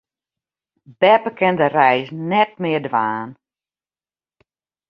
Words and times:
Beppe 0.99 1.31
kin 1.39 1.55
de 1.59 1.67
reis 1.77 2.09
net 2.29 2.51
mear 2.61 2.83
dwaan. 2.87 3.29